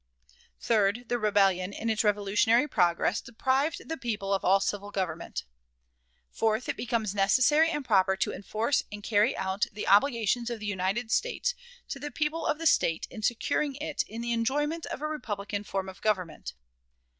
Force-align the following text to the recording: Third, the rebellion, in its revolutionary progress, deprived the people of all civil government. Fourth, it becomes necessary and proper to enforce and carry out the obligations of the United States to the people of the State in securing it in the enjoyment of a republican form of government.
Third, 0.59 1.09
the 1.09 1.19
rebellion, 1.19 1.73
in 1.73 1.87
its 1.87 2.03
revolutionary 2.03 2.67
progress, 2.67 3.21
deprived 3.21 3.87
the 3.87 3.97
people 3.97 4.33
of 4.33 4.43
all 4.43 4.59
civil 4.59 4.89
government. 4.89 5.43
Fourth, 6.31 6.67
it 6.67 6.75
becomes 6.75 7.13
necessary 7.13 7.69
and 7.69 7.85
proper 7.85 8.17
to 8.17 8.33
enforce 8.33 8.81
and 8.91 9.03
carry 9.03 9.37
out 9.37 9.67
the 9.71 9.87
obligations 9.87 10.49
of 10.49 10.59
the 10.59 10.65
United 10.65 11.11
States 11.11 11.53
to 11.89 11.99
the 11.99 12.09
people 12.09 12.47
of 12.47 12.57
the 12.57 12.65
State 12.65 13.05
in 13.11 13.21
securing 13.21 13.75
it 13.75 14.01
in 14.07 14.21
the 14.21 14.33
enjoyment 14.33 14.87
of 14.87 15.03
a 15.03 15.07
republican 15.07 15.63
form 15.63 15.87
of 15.87 16.01
government. 16.01 16.55